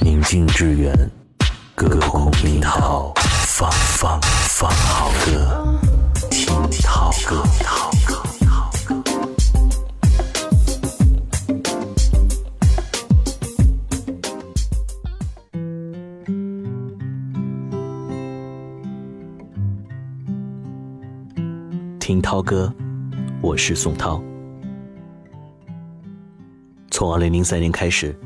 [0.00, 1.10] 宁静致远，
[1.74, 5.78] 歌空听涛，放放放好歌，
[6.30, 6.46] 听
[6.82, 7.42] 涛歌。
[21.98, 22.72] 听涛歌，
[23.42, 24.22] 我是宋涛。
[26.90, 28.16] 从二零零三年开始，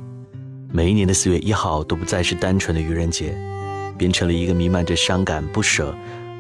[0.75, 3.37] 每一年的四月一号都不再是单纯的愚人节，
[3.99, 5.95] 变成了一个弥漫着伤感、不舍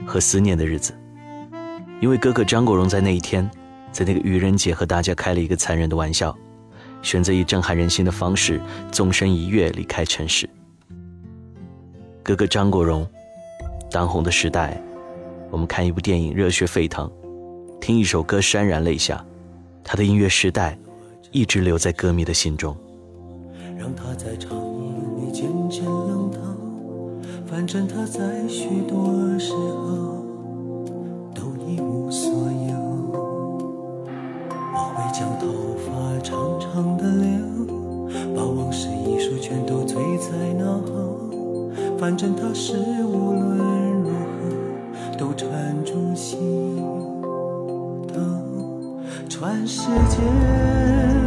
[0.06, 0.94] 和思念的日子。
[2.00, 3.48] 因为哥哥张国荣在那一天，
[3.92, 6.34] 在那个愚人节和大家开了一个残忍的玩笑，
[7.02, 8.58] 选择以震撼人心的方式
[8.90, 10.48] 纵身一跃离开尘世。
[12.22, 13.06] 哥哥张国荣，
[13.90, 14.80] 当红的时代，
[15.50, 17.10] 我们看一部电影热血沸腾，
[17.82, 19.22] 听一首歌潸然泪下，
[19.84, 20.78] 他的音乐时代。
[21.34, 22.76] 一直留在歌迷的心中。
[23.82, 26.38] 让它在长夜里渐渐冷透，
[27.46, 30.22] 反正他在许多时候
[31.34, 32.78] 都一无所有。
[34.72, 37.66] 我会将头发长长的留，
[38.36, 41.18] 把往事一束全都堆在脑后。
[41.98, 46.78] 反正他是无论如何都缠住心
[48.06, 48.20] 头，
[49.28, 51.21] 全世界。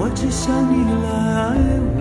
[0.00, 1.58] 我只想你来爱
[1.96, 2.00] 我，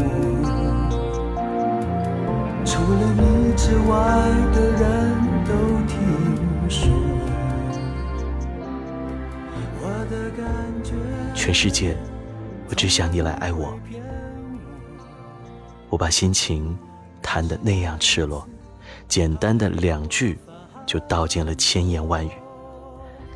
[2.64, 3.90] 除了你之外
[4.53, 4.86] 的人
[5.44, 5.52] 都
[5.88, 5.98] 听
[6.70, 6.88] 说。
[9.81, 10.45] 我的感
[10.84, 10.94] 觉。
[11.34, 11.98] 全世界，
[12.70, 13.75] 我只想你来爱我。
[15.90, 16.78] 我把心情
[17.20, 18.48] 弹得那样赤裸，
[19.08, 20.38] 简单的两句
[20.86, 22.30] 就道尽了千言万语。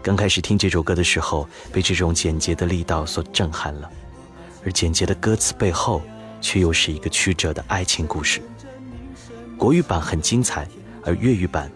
[0.04, 3.90] 刚开始听这首歌的时候，被这种简洁的力道所震撼了。
[4.64, 6.02] 而简洁的歌词背后，
[6.40, 8.42] 却又是一个曲折的爱情故事。
[9.58, 10.68] 国语版很精彩，
[11.04, 11.72] 而粤语版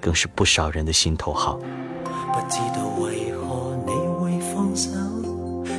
[0.00, 1.58] 更是不少人的心头好。
[2.04, 4.90] 不知道为何你会放手，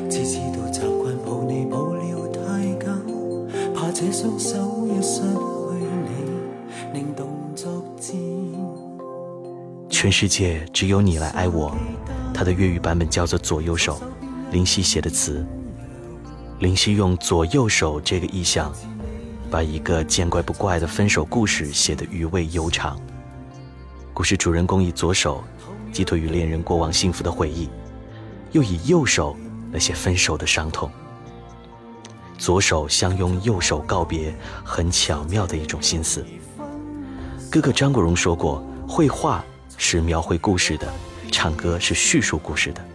[0.09, 2.87] 只知道习惯抱你抱了太久，
[3.73, 5.27] 怕这双手一失去
[6.03, 8.19] 你，令动作渐。
[9.89, 11.75] 全世界只有你来爱我，
[12.33, 13.95] 它的粤语版本叫做《左右手》，
[14.51, 15.45] 林夕写的词。
[16.61, 18.71] 林夕用左右手这个意象，
[19.49, 23.01] 把一个见怪不怪的分手故事写得余味悠长。
[24.13, 25.43] 故事主人公以左手
[25.91, 27.67] 寄托与恋人过往幸福的回忆，
[28.51, 29.35] 又以右手
[29.71, 30.87] 来写分手的伤痛。
[32.37, 34.31] 左手相拥，右手告别，
[34.63, 36.23] 很巧妙的一种心思。
[37.49, 39.43] 哥哥张国荣说过：“绘画
[39.79, 40.87] 是描绘故事的，
[41.31, 42.85] 唱歌是叙述故事的。”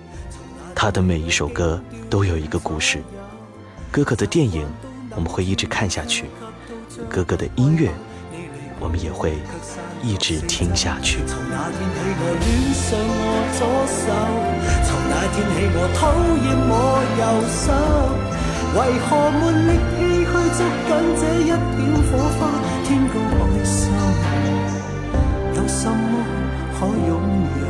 [0.72, 3.02] 他的每一首歌都有一个故事。
[3.90, 4.66] 哥哥的电影，
[5.14, 6.24] 我们会一直看下去；
[7.08, 7.90] 哥哥的音乐，
[8.78, 9.38] 我们也会
[10.02, 11.18] 一直听下去。
[11.26, 13.24] 从那天起，我恋上我
[13.56, 14.12] 左手；
[14.84, 16.12] 从那天起，我讨
[16.44, 16.74] 厌我
[17.16, 17.64] 右手。
[18.76, 19.08] 为何
[19.40, 20.60] 没力气去捉紧
[21.16, 21.56] 这一点
[22.04, 22.38] 火花？
[22.84, 23.80] 天高海深，
[25.54, 25.96] 有什么
[26.74, 27.10] 可拥
[27.56, 27.64] 有？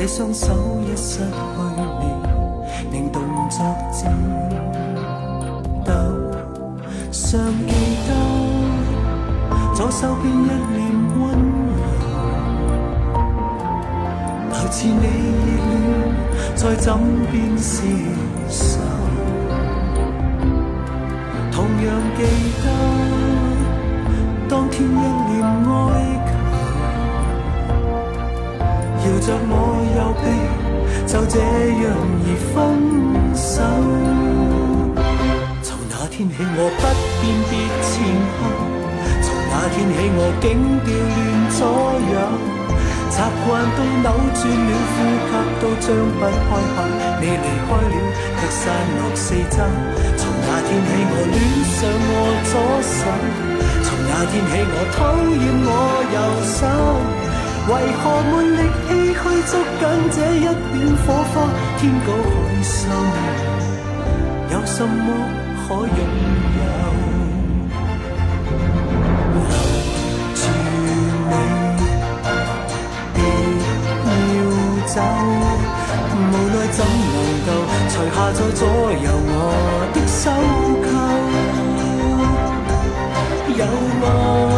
[0.00, 0.54] 这双手
[0.84, 1.24] 一失去
[1.98, 3.20] 你，令动
[3.50, 3.58] 作
[3.92, 4.14] 颤
[5.84, 5.92] 抖。
[7.10, 7.74] 尚记
[8.06, 8.10] 得
[9.74, 10.78] 左手边一脸
[11.18, 11.20] 温
[11.74, 11.80] 柔，
[14.52, 15.68] 来自你热恋
[16.54, 16.86] 在枕
[17.32, 17.82] 边消
[18.48, 18.78] 瘦。
[21.50, 22.22] 同样记
[22.62, 22.66] 得。
[24.48, 24.92] 当天一
[29.28, 29.52] 着我
[29.92, 30.24] 右臂，
[31.04, 31.36] 就这
[31.84, 31.92] 样
[32.24, 32.56] 而分
[33.36, 33.60] 手。
[35.60, 36.82] 从那天起，我不
[37.20, 37.92] 辨别前
[38.40, 38.48] 后；
[39.20, 41.20] 从那天起，我竟调乱
[41.52, 41.60] 左
[42.08, 42.16] 右。
[43.12, 46.88] 习惯都扭转了，呼吸都张不开口。
[47.20, 47.96] 你离开了，
[48.40, 48.64] 却散
[48.96, 49.60] 落四周。
[50.16, 51.36] 从那天起，我恋
[51.76, 53.04] 上我左手。
[53.84, 55.68] 从那天起，我讨厌我
[56.16, 56.16] 右
[56.48, 56.64] 手，
[57.68, 60.48] 为何没力气去捉紧这一点
[61.04, 61.34] 火花？
[61.78, 62.32] 天高海
[62.62, 62.90] 深，
[64.50, 65.06] 有什么
[65.56, 65.98] 可拥
[66.58, 66.60] 有？
[69.34, 69.36] 留
[70.34, 70.42] 住
[71.30, 71.32] 你，
[73.14, 73.16] 别
[74.34, 74.40] 要
[74.86, 74.94] 走，
[76.14, 76.20] 无
[76.52, 76.78] 奈怎
[77.12, 77.16] 能
[77.46, 77.48] 够
[77.88, 79.30] 除下在左右我
[79.94, 80.20] 的手
[80.84, 80.86] 扣？
[83.58, 83.62] 有
[84.04, 84.57] 爱。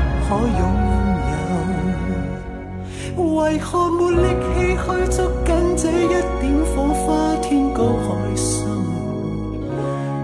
[0.31, 0.47] 可拥
[3.17, 3.35] 有？
[3.35, 4.81] 为何没力气去
[5.11, 6.07] 捉紧这一
[6.39, 7.35] 点火花？
[7.41, 8.65] 天高海深，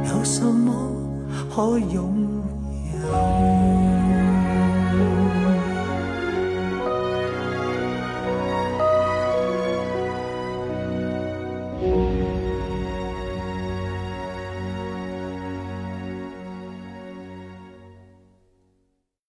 [0.06, 0.72] 有什么
[1.54, 2.27] 可拥有？